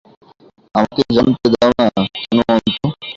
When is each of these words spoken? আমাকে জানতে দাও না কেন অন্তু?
আমাকে 0.75 1.01
জানতে 1.15 1.47
দাও 1.53 1.69
না 1.77 1.85
কেন 2.15 2.37
অন্তু? 2.49 2.87